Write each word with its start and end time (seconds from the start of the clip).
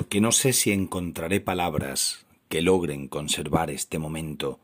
porque 0.00 0.22
no 0.22 0.32
sé 0.32 0.54
si 0.54 0.72
encontraré 0.72 1.42
palabras 1.42 2.24
que 2.48 2.62
logren 2.62 3.06
conservar 3.06 3.68
este 3.68 3.98
momento, 3.98 4.58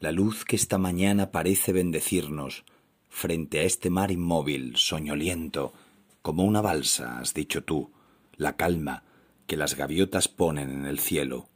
la 0.00 0.10
luz 0.10 0.44
que 0.44 0.56
esta 0.56 0.76
mañana 0.76 1.30
parece 1.30 1.72
bendecirnos 1.72 2.64
frente 3.08 3.60
a 3.60 3.62
este 3.62 3.90
mar 3.90 4.10
inmóvil, 4.10 4.74
soñoliento, 4.74 5.72
como 6.20 6.42
una 6.42 6.62
balsa, 6.62 7.20
has 7.20 7.32
dicho 7.32 7.62
tú, 7.62 7.92
la 8.34 8.56
calma 8.56 9.04
que 9.46 9.56
las 9.56 9.76
gaviotas 9.76 10.26
ponen 10.26 10.72
en 10.72 10.86
el 10.86 10.98
cielo, 10.98 11.48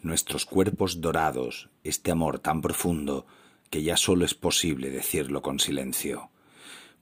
nuestros 0.00 0.46
cuerpos 0.46 1.00
dorados, 1.00 1.68
este 1.82 2.12
amor 2.12 2.38
tan 2.38 2.62
profundo 2.62 3.26
que 3.70 3.82
ya 3.82 3.96
solo 3.96 4.24
es 4.24 4.34
posible 4.34 4.90
decirlo 4.90 5.42
con 5.42 5.58
silencio, 5.58 6.30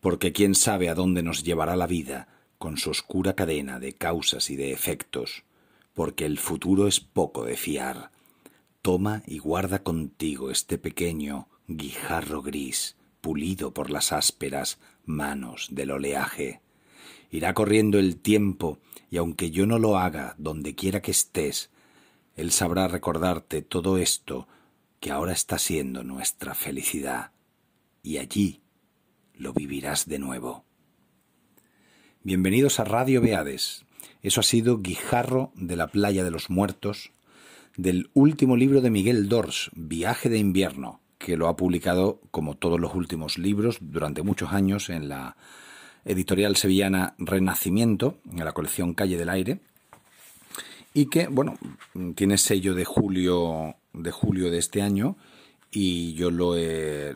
porque 0.00 0.32
quién 0.32 0.54
sabe 0.54 0.88
a 0.88 0.94
dónde 0.94 1.22
nos 1.22 1.44
llevará 1.44 1.76
la 1.76 1.86
vida 1.86 2.28
con 2.64 2.78
su 2.78 2.88
oscura 2.88 3.34
cadena 3.34 3.78
de 3.78 3.92
causas 3.92 4.48
y 4.48 4.56
de 4.56 4.72
efectos, 4.72 5.44
porque 5.92 6.24
el 6.24 6.38
futuro 6.38 6.88
es 6.88 6.98
poco 6.98 7.44
de 7.44 7.58
fiar. 7.58 8.10
Toma 8.80 9.22
y 9.26 9.36
guarda 9.36 9.82
contigo 9.82 10.50
este 10.50 10.78
pequeño 10.78 11.46
guijarro 11.68 12.40
gris, 12.40 12.96
pulido 13.20 13.74
por 13.74 13.90
las 13.90 14.12
ásperas 14.12 14.78
manos 15.04 15.68
del 15.72 15.90
oleaje. 15.90 16.62
Irá 17.30 17.52
corriendo 17.52 17.98
el 17.98 18.16
tiempo, 18.16 18.78
y 19.10 19.18
aunque 19.18 19.50
yo 19.50 19.66
no 19.66 19.78
lo 19.78 19.98
haga 19.98 20.34
donde 20.38 20.74
quiera 20.74 21.02
que 21.02 21.10
estés, 21.10 21.68
Él 22.34 22.50
sabrá 22.50 22.88
recordarte 22.88 23.60
todo 23.60 23.98
esto 23.98 24.48
que 25.00 25.10
ahora 25.10 25.34
está 25.34 25.58
siendo 25.58 26.02
nuestra 26.02 26.54
felicidad, 26.54 27.32
y 28.02 28.16
allí 28.16 28.62
lo 29.34 29.52
vivirás 29.52 30.08
de 30.08 30.18
nuevo. 30.18 30.63
Bienvenidos 32.26 32.80
a 32.80 32.84
Radio 32.84 33.20
Beades. 33.20 33.84
Eso 34.22 34.40
ha 34.40 34.44
sido 34.44 34.78
Guijarro 34.78 35.52
de 35.56 35.76
la 35.76 35.88
Playa 35.88 36.24
de 36.24 36.30
los 36.30 36.48
Muertos, 36.48 37.10
del 37.76 38.08
último 38.14 38.56
libro 38.56 38.80
de 38.80 38.88
Miguel 38.88 39.28
Dors, 39.28 39.70
Viaje 39.74 40.30
de 40.30 40.38
invierno, 40.38 41.00
que 41.18 41.36
lo 41.36 41.48
ha 41.48 41.56
publicado, 41.56 42.22
como 42.30 42.56
todos 42.56 42.80
los 42.80 42.94
últimos 42.94 43.36
libros, 43.36 43.76
durante 43.82 44.22
muchos 44.22 44.54
años 44.54 44.88
en 44.88 45.10
la 45.10 45.36
editorial 46.06 46.56
sevillana 46.56 47.14
Renacimiento, 47.18 48.16
en 48.32 48.42
la 48.42 48.52
colección 48.52 48.94
Calle 48.94 49.18
del 49.18 49.28
Aire, 49.28 49.60
y 50.94 51.10
que, 51.10 51.26
bueno, 51.26 51.58
tiene 52.14 52.38
sello 52.38 52.72
de 52.74 52.86
julio 52.86 53.74
de, 53.92 54.10
julio 54.12 54.50
de 54.50 54.56
este 54.56 54.80
año 54.80 55.18
y 55.70 56.14
yo 56.14 56.30
lo, 56.30 56.54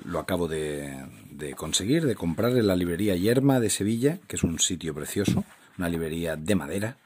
lo 0.05 0.19
acabo 0.19 0.49
de, 0.49 1.03
de 1.39 1.55
conseguir, 1.55 2.05
de 2.05 2.17
comprar 2.17 2.53
en 2.57 2.67
la 2.67 2.75
librería 2.75 3.15
Yerma 3.15 3.61
de 3.61 3.71
Sevilla, 3.71 4.19
que 4.27 4.37
es 4.37 4.43
un 4.43 4.59
sitio 4.59 4.93
precioso, 4.93 5.45
una 5.79 5.89
librería 5.89 6.35
de 6.35 6.55
madera, 6.57 6.97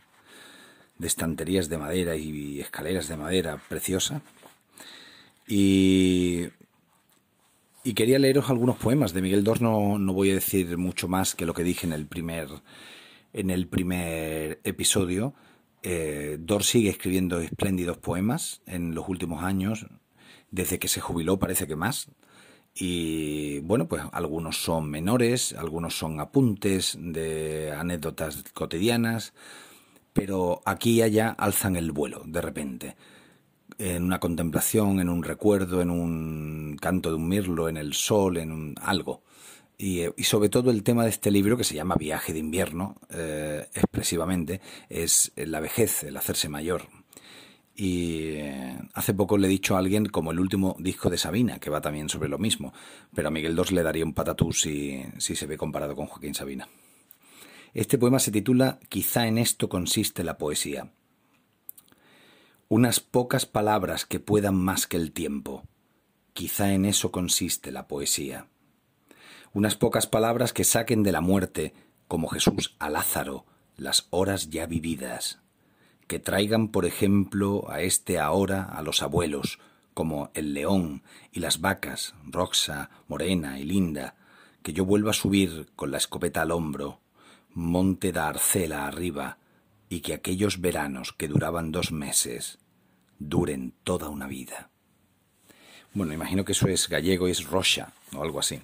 de 0.99 1.07
estanterías 1.07 1.69
de 1.69 1.77
madera 1.77 2.17
y 2.17 2.61
escaleras 2.61 3.09
de 3.09 3.17
madera 3.19 3.61
preciosa. 3.69 4.23
Y, 5.47 6.47
y 7.85 7.93
quería 7.93 8.19
leeros 8.19 8.49
algunos 8.49 8.77
poemas. 8.77 9.13
De 9.13 9.21
Miguel 9.21 9.45
Dors 9.45 9.61
no, 9.61 9.99
no, 9.99 10.13
voy 10.15 10.31
a 10.31 10.35
decir 10.35 10.79
mucho 10.79 11.09
más 11.09 11.35
que 11.35 11.45
lo 11.45 11.53
que 11.53 11.65
dije 11.65 11.87
en 11.87 11.93
el 11.93 12.07
primer, 12.07 12.49
en 13.35 13.51
el 13.51 13.67
primer 13.67 14.61
episodio. 14.65 15.35
Eh, 15.83 16.39
Dors 16.41 16.67
sigue 16.67 16.89
escribiendo 16.89 17.41
espléndidos 17.41 17.99
poemas 17.99 18.63
en 18.67 18.95
los 18.95 19.09
últimos 19.09 19.43
años, 19.43 19.87
desde 20.51 20.79
que 20.79 20.89
se 20.89 21.01
jubiló 21.01 21.39
parece 21.39 21.67
que 21.67 21.77
más. 21.77 22.09
Y 22.75 23.61
bueno, 23.61 23.87
pues 23.87 24.03
algunos 24.13 24.57
son 24.57 24.91
menores, 24.91 25.55
algunos 25.55 25.97
son 25.97 26.21
apuntes 26.21 26.97
de 26.99 27.73
anécdotas 27.73 28.45
cotidianas, 28.55 29.35
pero 30.13 30.63
aquí 30.65 30.93
y 30.93 31.03
allá 31.03 31.31
alzan 31.31 31.77
el 31.77 31.93
vuelo 31.93 32.23
de 32.25 32.41
repente. 32.41 32.97
En 33.79 34.05
una 34.05 34.21
contemplación, 34.21 35.01
en 35.01 35.09
un 35.09 35.23
recuerdo, 35.23 35.83
en 35.83 35.91
un 35.91 36.77
canto 36.81 37.11
de 37.11 37.17
un 37.17 37.29
mirlo, 37.29 37.69
en 37.69 37.77
el 37.77 37.95
sol, 37.95 38.37
en 38.37 38.53
un 38.53 38.75
algo. 38.81 39.23
Y, 39.79 40.03
y 40.17 40.25
sobre 40.25 40.49
todo 40.49 40.71
el 40.71 40.83
tema 40.83 41.05
de 41.05 41.11
este 41.11 41.31
libro, 41.31 41.57
que 41.57 41.65
se 41.65 41.75
llama 41.75 41.97
Viaje 41.97 42.33
de 42.33 42.39
invierno, 42.39 42.97
eh, 43.11 43.67
expresivamente, 43.75 44.61
es 44.89 45.33
la 45.37 45.61
vejez, 45.61 46.05
el 46.05 46.17
hacerse 46.17 46.49
mayor, 46.49 46.89
y 47.75 48.35
eh, 48.35 48.79
hace 48.93 49.15
poco 49.15 49.39
le 49.39 49.47
he 49.47 49.51
dicho 49.51 49.75
a 49.75 49.79
alguien 49.79 50.07
como 50.07 50.31
el 50.31 50.41
último 50.41 50.77
disco 50.79 51.09
de 51.09 51.17
Sabina, 51.17 51.59
que 51.59 51.71
va 51.71 51.81
también 51.81 52.09
sobre 52.09 52.29
lo 52.29 52.39
mismo, 52.39 52.73
pero 53.15 53.29
a 53.29 53.31
Miguel 53.31 53.57
II 53.57 53.75
le 53.75 53.83
daría 53.83 54.05
un 54.05 54.15
patatús 54.15 54.61
si, 54.61 55.03
si 55.19 55.37
se 55.37 55.47
ve 55.47 55.57
comparado 55.57 55.97
con 55.97 56.07
Joaquín 56.07 56.35
Sabina. 56.35 56.69
Este 57.73 57.97
poema 57.97 58.19
se 58.19 58.31
titula 58.31 58.79
Quizá 58.89 59.27
en 59.27 59.39
esto 59.39 59.69
consiste 59.69 60.23
la 60.23 60.37
poesía. 60.37 60.93
Unas 62.69 63.01
pocas 63.01 63.47
palabras 63.47 64.05
que 64.05 64.21
puedan 64.21 64.55
más 64.55 64.87
que 64.87 64.99
el 64.99 65.13
tiempo. 65.13 65.63
Quizá 66.35 66.73
en 66.73 66.85
eso 66.85 67.11
consiste 67.11 67.71
la 67.71 67.89
poesía. 67.89 68.49
Unas 69.55 69.77
pocas 69.77 70.07
palabras 70.07 70.53
que 70.53 70.65
saquen 70.65 71.03
de 71.03 71.13
la 71.13 71.21
muerte, 71.21 71.75
como 72.09 72.29
Jesús 72.29 72.75
a 72.79 72.89
Lázaro, 72.89 73.45
las 73.77 74.07
horas 74.11 74.49
ya 74.49 74.67
vividas 74.67 75.42
que 76.07 76.19
traigan, 76.19 76.69
por 76.69 76.85
ejemplo, 76.85 77.71
a 77.71 77.81
este 77.83 78.19
ahora 78.19 78.65
a 78.65 78.83
los 78.83 79.03
abuelos, 79.03 79.59
como 79.95 80.31
el 80.35 80.55
león 80.55 81.03
y 81.33 81.41
las 81.41 81.61
vacas, 81.61 82.15
Roxa, 82.25 82.91
Morena 83.09 83.59
y 83.59 83.65
Linda, 83.65 84.15
que 84.63 84.73
yo 84.73 84.85
vuelva 84.85 85.11
a 85.11 85.15
subir 85.15 85.69
con 85.77 85.91
la 85.91 85.99
escopeta 85.99 86.43
al 86.43 86.51
hombro, 86.51 87.01
monte 87.51 88.13
de 88.13 88.21
Arcela 88.21 88.87
arriba, 88.87 89.39
y 89.89 90.01
que 90.01 90.15
aquellos 90.15 90.61
veranos 90.61 91.13
que 91.13 91.29
duraban 91.29 91.71
dos 91.71 91.93
meses 91.93 92.59
duren 93.19 93.75
toda 93.85 94.09
una 94.09 94.27
vida. 94.27 94.71
Bueno, 95.93 96.15
imagino 96.15 96.45
que 96.45 96.53
eso 96.53 96.69
es 96.69 96.89
gallego 96.89 97.29
y 97.29 97.33
es 97.33 97.47
Rocha, 97.47 97.93
o 98.15 98.23
algo 98.23 98.41
así, 98.41 98.61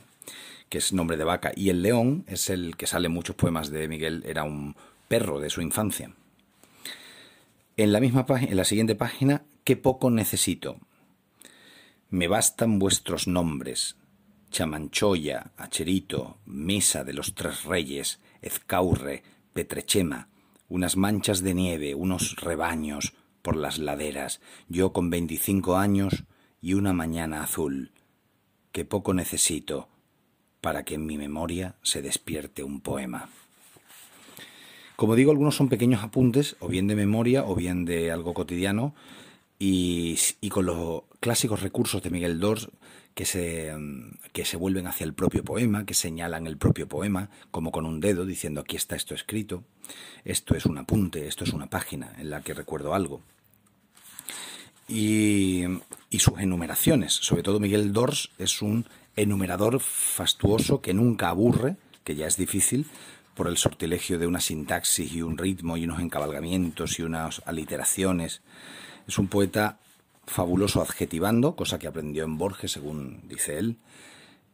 que 0.71 0.79
es 0.79 0.95
nombre 0.95 1.19
de 1.19 1.25
vaca. 1.25 1.53
Y 1.55 1.69
el 1.69 1.83
león 1.83 2.25
es 2.27 2.49
el 2.49 2.77
que 2.77 2.87
sale 2.87 3.07
en 3.07 3.13
muchos 3.13 3.37
poemas 3.37 3.69
de 3.71 3.87
Miguel, 3.89 4.23
era 4.27 4.45
un 4.45 4.75
perro 5.09 5.39
de 5.39 5.51
su 5.51 5.61
infancia. 5.61 6.11
En 7.79 7.93
la 7.93 8.01
misma 8.01 8.27
en 8.29 8.57
la 8.57 8.65
siguiente 8.65 8.97
página, 8.97 9.45
qué 9.63 9.77
poco 9.77 10.11
necesito. 10.11 10.81
Me 12.11 12.27
bastan 12.27 12.81
vuestros 12.81 13.29
nombres. 13.29 13.97
Chamanchoya, 14.51 15.53
Acherito, 15.57 16.39
Mesa 16.45 17.05
de 17.05 17.13
los 17.13 17.37
Tres 17.37 17.63
Reyes, 17.63 18.19
Ezcaurre, 18.43 19.23
Petrechema, 19.53 20.29
unas 20.69 20.97
manchas 20.97 21.41
de 21.41 21.55
nieve, 21.55 21.95
unos 21.95 22.35
rebaños 22.41 23.15
por 23.43 23.55
las 23.55 23.79
laderas, 23.79 24.41
yo 24.69 24.93
con 24.93 25.09
veinticinco 25.09 25.77
años 25.77 26.25
y 26.61 26.75
una 26.75 26.93
mañana 26.93 27.45
azul. 27.45 27.93
Qué 28.73 28.85
poco 28.85 29.15
necesito 29.15 29.89
para 30.61 30.83
que 30.83 30.97
en 30.97 31.07
mi 31.07 31.17
memoria 31.17 31.77
se 31.83 32.03
despierte 32.03 32.65
un 32.65 32.81
poema. 32.81 33.29
Como 34.99 35.15
digo, 35.15 35.31
algunos 35.31 35.55
son 35.55 35.69
pequeños 35.69 36.03
apuntes, 36.03 36.57
o 36.59 36.67
bien 36.67 36.89
de 36.89 36.97
memoria, 36.97 37.45
o 37.45 37.55
bien 37.55 37.85
de 37.85 38.11
algo 38.11 38.35
cotidiano, 38.35 38.97
y, 39.57 40.19
con 40.51 40.67
los 40.67 41.05
clásicos 41.21 41.63
recursos 41.63 42.03
de 42.03 42.11
Miguel 42.11 42.41
Dors 42.41 42.69
que 43.15 43.25
se, 43.25 43.73
que 44.33 44.45
se 44.45 44.57
vuelven 44.57 44.89
hacia 44.89 45.05
el 45.05 45.15
propio 45.15 45.45
poema, 45.45 45.87
que 45.87 45.95
señalan 45.95 46.49
el 46.49 46.57
propio 46.57 46.89
poema, 46.89 47.31
como 47.53 47.71
con 47.71 47.87
un 47.87 48.01
dedo, 48.01 48.27
diciendo 48.27 48.61
aquí 48.61 48.75
está 48.75 48.97
esto 48.97 49.15
escrito, 49.15 49.63
esto 50.25 50.57
es 50.57 50.67
un 50.67 50.79
apunte, 50.79 51.29
esto 51.29 51.45
es 51.45 51.53
una 51.53 51.71
página 51.71 52.13
en 52.19 52.31
la 52.31 52.41
que 52.41 52.53
recuerdo 52.53 52.93
algo. 52.93 53.23
Y 54.89 55.63
sus 56.11 56.41
enumeraciones, 56.41 57.13
sobre 57.13 57.45
todo 57.45 57.61
Miguel 57.61 57.93
Dors 57.93 58.31
es 58.37 58.63
un 58.63 58.85
enumerador 59.15 59.79
fastuoso 59.79 60.81
que 60.81 60.93
nunca 60.93 61.29
aburre, 61.29 61.77
que 62.03 62.17
ya 62.17 62.27
es 62.27 62.37
difícil, 62.37 62.87
por 63.39 63.47
el 63.47 63.57
sortilegio 63.57 64.19
de 64.19 64.27
una 64.27 64.41
sintaxis 64.41 65.13
y 65.13 65.23
un 65.23 65.39
ritmo 65.39 65.77
y 65.77 65.85
unos 65.85 66.01
encabalgamientos 66.01 66.99
y 66.99 67.03
unas 67.03 67.41
aliteraciones. 67.47 68.43
Es 69.07 69.17
un 69.17 69.29
poeta 69.29 69.79
fabuloso 70.27 70.83
adjetivando, 70.83 71.55
cosa 71.55 71.79
que 71.79 71.87
aprendió 71.87 72.25
en 72.25 72.37
Borges, 72.37 72.73
según 72.73 73.29
dice 73.29 73.59
él, 73.59 73.77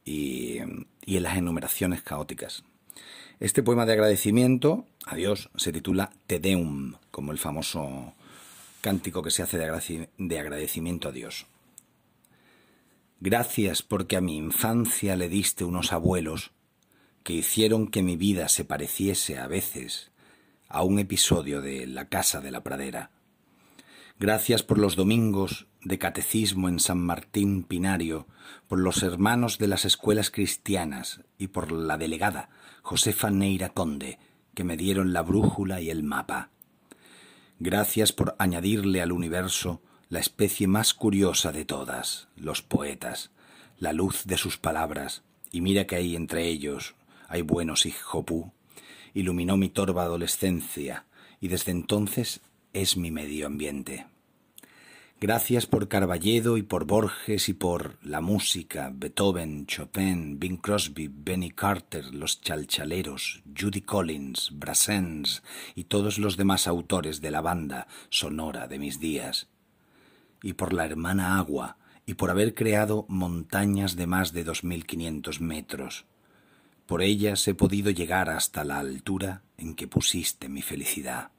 y, 0.04 0.58
en 0.58 0.86
las 1.06 1.38
enumeraciones 1.38 2.02
caóticas. 2.02 2.62
Este 3.40 3.62
poema 3.62 3.86
de 3.86 3.94
agradecimiento 3.94 4.84
a 5.06 5.16
Dios 5.16 5.48
se 5.56 5.72
titula 5.72 6.12
Te 6.26 6.38
Deum, 6.38 6.96
como 7.10 7.32
el 7.32 7.38
famoso 7.38 8.12
cántico 8.82 9.22
que 9.22 9.30
se 9.30 9.42
hace 9.42 9.56
de 9.56 10.38
agradecimiento 10.38 11.08
a 11.08 11.12
Dios. 11.12 11.46
Gracias 13.18 13.82
porque 13.82 14.18
a 14.18 14.20
mi 14.20 14.36
infancia 14.36 15.16
le 15.16 15.30
diste 15.30 15.64
unos 15.64 15.94
abuelos 15.94 16.53
que 17.24 17.32
hicieron 17.32 17.88
que 17.88 18.02
mi 18.02 18.16
vida 18.16 18.48
se 18.48 18.64
pareciese 18.64 19.38
a 19.38 19.48
veces 19.48 20.12
a 20.68 20.82
un 20.82 20.98
episodio 20.98 21.62
de 21.62 21.86
La 21.86 22.08
Casa 22.08 22.40
de 22.40 22.50
la 22.50 22.62
Pradera. 22.62 23.10
Gracias 24.20 24.62
por 24.62 24.78
los 24.78 24.94
domingos 24.94 25.66
de 25.82 25.98
catecismo 25.98 26.68
en 26.68 26.78
San 26.78 26.98
Martín 26.98 27.64
Pinario, 27.64 28.26
por 28.68 28.78
los 28.78 29.02
hermanos 29.02 29.56
de 29.58 29.68
las 29.68 29.86
escuelas 29.86 30.30
cristianas 30.30 31.22
y 31.38 31.48
por 31.48 31.72
la 31.72 31.96
delegada 31.96 32.50
Josefa 32.82 33.30
Neira 33.30 33.70
Conde, 33.70 34.18
que 34.54 34.64
me 34.64 34.76
dieron 34.76 35.14
la 35.14 35.22
brújula 35.22 35.80
y 35.80 35.88
el 35.88 36.02
mapa. 36.02 36.50
Gracias 37.58 38.12
por 38.12 38.36
añadirle 38.38 39.00
al 39.00 39.12
universo 39.12 39.80
la 40.10 40.20
especie 40.20 40.66
más 40.66 40.92
curiosa 40.92 41.52
de 41.52 41.64
todas, 41.64 42.28
los 42.36 42.60
poetas, 42.60 43.30
la 43.78 43.94
luz 43.94 44.24
de 44.26 44.36
sus 44.36 44.58
palabras, 44.58 45.22
y 45.50 45.62
mira 45.62 45.86
que 45.86 45.96
hay 45.96 46.14
entre 46.16 46.46
ellos, 46.48 46.94
hay 47.28 47.42
buenos 47.42 47.86
hijopú, 47.86 48.52
iluminó 49.14 49.56
mi 49.56 49.68
torva 49.68 50.02
adolescencia, 50.02 51.06
y 51.40 51.48
desde 51.48 51.72
entonces 51.72 52.40
es 52.72 52.96
mi 52.96 53.10
medio 53.10 53.46
ambiente. 53.46 54.06
Gracias 55.20 55.64
por 55.64 55.88
Carballedo 55.88 56.58
y 56.58 56.62
por 56.62 56.84
Borges 56.84 57.48
y 57.48 57.54
por 57.54 57.96
la 58.02 58.20
música, 58.20 58.92
Beethoven, 58.92 59.64
Chopin, 59.64 60.38
Bing 60.38 60.58
Crosby, 60.58 61.08
Benny 61.08 61.50
Carter, 61.50 62.14
los 62.14 62.42
chalchaleros, 62.42 63.42
Judy 63.58 63.80
Collins, 63.80 64.50
Brassens 64.52 65.42
y 65.74 65.84
todos 65.84 66.18
los 66.18 66.36
demás 66.36 66.66
autores 66.66 67.20
de 67.22 67.30
la 67.30 67.40
banda 67.40 67.86
sonora 68.10 68.66
de 68.66 68.78
mis 68.78 69.00
días. 69.00 69.48
Y 70.42 70.54
por 70.54 70.74
la 70.74 70.84
hermana 70.84 71.38
agua 71.38 71.78
y 72.04 72.14
por 72.14 72.30
haber 72.30 72.54
creado 72.54 73.06
montañas 73.08 73.96
de 73.96 74.06
más 74.06 74.32
de 74.32 74.44
dos 74.44 74.62
mil 74.62 74.84
quinientos 74.84 75.40
metros. 75.40 76.04
Por 76.86 77.02
ellas 77.02 77.46
he 77.48 77.54
podido 77.54 77.90
llegar 77.90 78.28
hasta 78.28 78.64
la 78.64 78.78
altura 78.78 79.42
en 79.56 79.74
que 79.74 79.88
pusiste 79.88 80.48
mi 80.48 80.60
felicidad. 80.60 81.30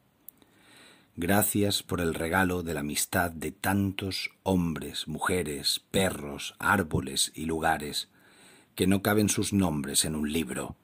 Gracias 1.18 1.82
por 1.82 2.02
el 2.02 2.14
regalo 2.14 2.62
de 2.62 2.74
la 2.74 2.82
amistad 2.82 3.32
de 3.32 3.52
tantos 3.52 4.32
hombres, 4.44 5.08
mujeres, 5.08 5.82
perros, 5.92 6.56
árboles 6.60 7.32
y 7.36 7.46
lugares, 7.46 8.10
que 8.76 8.88
no 8.88 9.02
caben 9.02 9.30
sus 9.30 9.54
nombres 9.54 10.04
en 10.04 10.16
un 10.16 10.34
libro, 10.34 10.76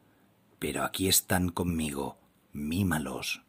pero 0.57 0.83
aquí 0.83 1.09
están 1.09 1.49
conmigo, 1.49 2.17
mímalos. 2.53 3.43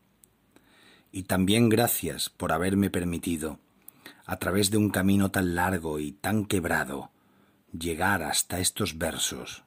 Y 1.12 1.24
también 1.24 1.68
gracias 1.68 2.30
por 2.30 2.52
haberme 2.52 2.90
permitido, 2.90 3.60
a 4.26 4.38
través 4.38 4.70
de 4.70 4.78
un 4.78 4.90
camino 4.90 5.30
tan 5.30 5.54
largo 5.54 6.00
y 6.00 6.12
tan 6.12 6.46
quebrado, 6.46 7.10
llegar 7.78 8.22
hasta 8.22 8.58
estos 8.58 8.98
versos, 8.98 9.62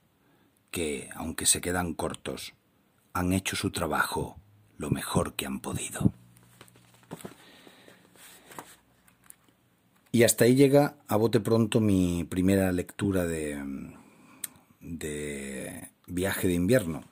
que, 0.76 1.08
aunque 1.16 1.46
se 1.46 1.62
quedan 1.62 1.94
cortos, 1.94 2.54
han 3.14 3.32
hecho 3.32 3.56
su 3.56 3.72
trabajo 3.72 4.36
lo 4.78 4.90
mejor 4.90 5.36
que 5.36 5.46
han 5.46 5.62
podido. 5.62 6.12
Y 10.12 10.24
hasta 10.24 10.44
ahí 10.44 10.56
llega 10.56 10.98
a 11.08 11.16
bote 11.16 11.40
pronto 11.40 11.80
mi 11.80 12.26
primera 12.26 12.74
lectura 12.74 13.26
de, 13.26 13.58
de 14.82 15.88
Viaje 16.08 16.50
de 16.50 16.56
invierno. 16.56 17.06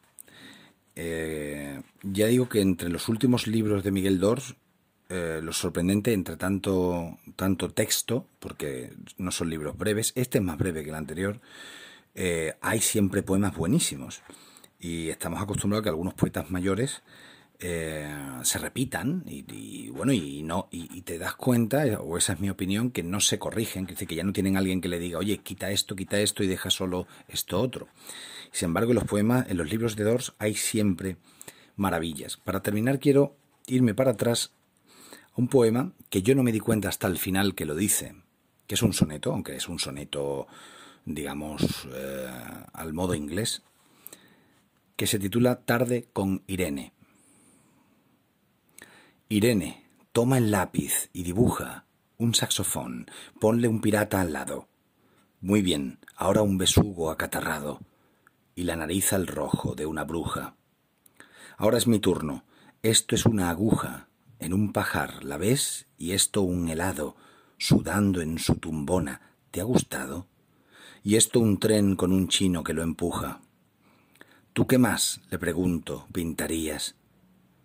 Eh, 0.97 1.81
ya 2.01 2.27
digo 2.27 2.49
que 2.49 2.59
entre 2.59 2.89
los 2.89 3.07
últimos 3.07 3.47
libros 3.47 3.81
de 3.85 3.91
Miguel 3.91 4.19
Dors, 4.19 4.55
eh, 5.07 5.39
lo 5.41 5.53
sorprendente 5.53 6.11
entre 6.11 6.35
tanto, 6.35 7.17
tanto 7.37 7.69
texto, 7.69 8.27
porque 8.39 8.91
no 9.17 9.31
son 9.31 9.49
libros 9.49 9.77
breves, 9.77 10.11
este 10.15 10.39
es 10.39 10.43
más 10.43 10.57
breve 10.57 10.83
que 10.83 10.89
el 10.89 10.95
anterior, 10.95 11.39
eh, 12.15 12.53
hay 12.61 12.79
siempre 12.81 13.23
poemas 13.23 13.55
buenísimos. 13.55 14.21
Y 14.79 15.09
estamos 15.09 15.41
acostumbrados 15.41 15.81
a 15.81 15.83
que 15.83 15.89
algunos 15.89 16.13
poetas 16.13 16.51
mayores 16.51 17.03
eh, 17.65 18.09
se 18.43 18.59
repitan 18.59 19.23
y, 19.25 19.87
bueno 19.89 20.11
y 20.11 20.43
no 20.43 20.67
y, 20.69 21.01
te 21.03 21.17
das 21.17 21.35
cuenta 21.35 21.85
o 22.01 22.17
esa 22.17 22.33
es 22.33 22.41
mi 22.41 22.49
opinión 22.49 22.91
que 22.91 23.03
no 23.03 23.21
se 23.21 23.39
corrigen 23.39 23.85
que, 23.85 23.95
que 23.95 24.15
ya 24.15 24.23
no 24.23 24.33
tienen 24.33 24.57
alguien 24.57 24.81
que 24.81 24.89
le 24.89 24.99
diga 24.99 25.19
oye 25.19 25.37
quita 25.37 25.71
esto 25.71 25.95
quita 25.95 26.19
esto 26.19 26.43
y 26.43 26.47
deja 26.47 26.69
solo 26.69 27.07
esto 27.29 27.61
otro 27.61 27.87
sin 28.51 28.67
embargo 28.67 28.91
en 28.91 28.95
los 28.95 29.05
poemas 29.05 29.49
en 29.49 29.55
los 29.55 29.69
libros 29.69 29.95
de 29.95 30.03
Dors 30.03 30.33
hay 30.39 30.55
siempre 30.55 31.15
maravillas 31.77 32.35
para 32.35 32.61
terminar 32.61 32.99
quiero 32.99 33.37
irme 33.67 33.93
para 33.93 34.11
atrás 34.11 34.51
a 35.33 35.39
un 35.39 35.47
poema 35.47 35.93
que 36.09 36.21
yo 36.21 36.35
no 36.35 36.43
me 36.43 36.51
di 36.51 36.59
cuenta 36.59 36.89
hasta 36.89 37.07
el 37.07 37.17
final 37.17 37.55
que 37.55 37.65
lo 37.65 37.75
dice 37.75 38.13
que 38.67 38.75
es 38.75 38.81
un 38.81 38.91
soneto 38.91 39.31
aunque 39.31 39.55
es 39.55 39.69
un 39.69 39.79
soneto 39.79 40.47
digamos 41.05 41.87
eh, 41.93 42.29
al 42.73 42.93
modo 42.93 43.15
inglés 43.15 43.63
que 44.95 45.07
se 45.07 45.19
titula 45.19 45.65
Tarde 45.65 46.07
con 46.13 46.43
Irene 46.47 46.93
Irene, 49.33 49.83
toma 50.11 50.37
el 50.37 50.51
lápiz 50.51 51.09
y 51.11 51.23
dibuja 51.23 51.85
un 52.17 52.35
saxofón. 52.35 53.07
Ponle 53.39 53.67
un 53.67 53.81
pirata 53.81 54.21
al 54.21 54.31
lado. 54.31 54.67
Muy 55.41 55.63
bien, 55.63 55.97
ahora 56.15 56.43
un 56.43 56.59
besugo 56.59 57.09
acatarrado 57.09 57.79
y 58.53 58.65
la 58.65 58.75
nariz 58.75 59.11
al 59.11 59.25
rojo 59.25 59.73
de 59.73 59.87
una 59.87 60.03
bruja. 60.03 60.55
Ahora 61.57 61.79
es 61.79 61.87
mi 61.87 61.97
turno. 61.97 62.45
Esto 62.83 63.15
es 63.15 63.25
una 63.25 63.49
aguja 63.49 64.07
en 64.37 64.53
un 64.53 64.71
pajar, 64.71 65.23
¿la 65.23 65.37
ves? 65.37 65.87
Y 65.97 66.11
esto 66.11 66.43
un 66.43 66.69
helado, 66.69 67.15
sudando 67.57 68.21
en 68.21 68.37
su 68.37 68.57
tumbona. 68.57 69.21
¿Te 69.49 69.61
ha 69.61 69.63
gustado? 69.63 70.27
Y 71.03 71.15
esto 71.15 71.39
un 71.39 71.59
tren 71.59 71.95
con 71.95 72.11
un 72.13 72.27
chino 72.27 72.63
que 72.63 72.73
lo 72.73 72.81
empuja. 72.81 73.41
¿Tú 74.53 74.67
qué 74.67 74.77
más? 74.77 75.21
le 75.29 75.39
pregunto, 75.39 76.07
pintarías 76.13 76.95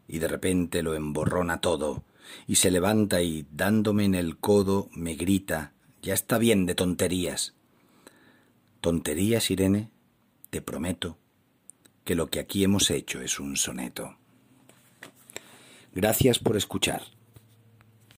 y 0.08 0.19
de 0.19 0.26
repente 0.26 0.82
lo 0.82 0.94
emborrona 0.94 1.61
todo, 1.61 2.02
y 2.46 2.56
se 2.56 2.70
levanta 2.70 3.23
y, 3.23 3.46
dándome 3.52 4.06
en 4.06 4.14
el 4.14 4.38
codo, 4.38 4.88
me 4.93 5.14
grita 5.14 5.73
Ya 6.02 6.14
está 6.14 6.38
bien 6.38 6.64
de 6.67 6.75
tonterías. 6.75 7.55
¿Tonterías, 8.81 9.50
Irene? 9.50 9.90
Te 10.50 10.62
prometo 10.62 11.19
que 12.05 12.14
lo 12.14 12.31
que 12.31 12.40
aquí 12.40 12.64
hemos 12.64 12.90
hecho 12.90 13.20
es 13.20 13.38
un 13.38 13.56
soneto. 13.56 14.17
Gracias 15.94 16.38
por 16.38 16.56
escuchar. 16.56 17.02